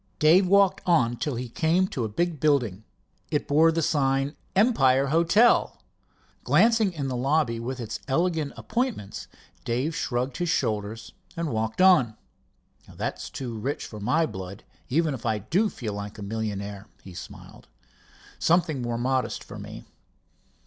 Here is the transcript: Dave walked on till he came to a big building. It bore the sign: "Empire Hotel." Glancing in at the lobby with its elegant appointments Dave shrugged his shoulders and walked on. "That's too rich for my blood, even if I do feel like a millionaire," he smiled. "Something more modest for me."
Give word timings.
Dave 0.17 0.47
walked 0.47 0.81
on 0.87 1.15
till 1.15 1.35
he 1.35 1.47
came 1.47 1.87
to 1.89 2.03
a 2.03 2.09
big 2.09 2.39
building. 2.39 2.83
It 3.29 3.47
bore 3.47 3.71
the 3.71 3.83
sign: 3.83 4.35
"Empire 4.55 5.05
Hotel." 5.09 5.79
Glancing 6.43 6.91
in 6.91 7.01
at 7.03 7.09
the 7.09 7.15
lobby 7.15 7.59
with 7.59 7.79
its 7.79 7.99
elegant 8.07 8.53
appointments 8.57 9.27
Dave 9.63 9.95
shrugged 9.95 10.37
his 10.37 10.49
shoulders 10.49 11.13
and 11.37 11.49
walked 11.51 11.81
on. 11.81 12.17
"That's 12.91 13.29
too 13.29 13.55
rich 13.59 13.85
for 13.85 13.99
my 13.99 14.25
blood, 14.25 14.63
even 14.89 15.13
if 15.13 15.23
I 15.23 15.37
do 15.37 15.69
feel 15.69 15.93
like 15.93 16.17
a 16.17 16.23
millionaire," 16.23 16.87
he 17.03 17.13
smiled. 17.13 17.67
"Something 18.39 18.81
more 18.81 18.97
modest 18.97 19.43
for 19.43 19.59
me." 19.59 19.85